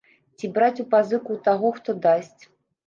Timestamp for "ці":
0.37-0.49